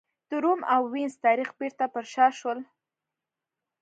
[0.29, 2.59] د روم او وینز تاریخ بېرته پر شا شول.